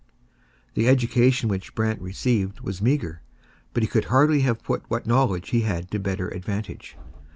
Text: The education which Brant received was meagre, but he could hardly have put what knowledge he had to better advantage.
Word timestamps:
The 0.73 0.87
education 0.87 1.47
which 1.47 1.75
Brant 1.75 2.01
received 2.01 2.61
was 2.61 2.81
meagre, 2.81 3.21
but 3.71 3.83
he 3.83 3.87
could 3.87 4.05
hardly 4.05 4.39
have 4.41 4.63
put 4.63 4.81
what 4.89 5.05
knowledge 5.05 5.49
he 5.49 5.61
had 5.61 5.91
to 5.91 5.99
better 5.99 6.27
advantage. 6.29 6.97